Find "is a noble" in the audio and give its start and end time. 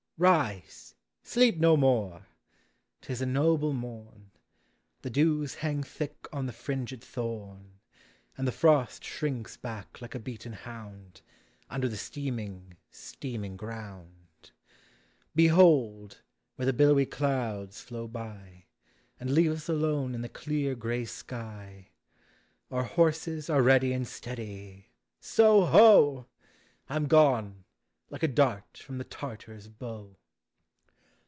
3.11-3.73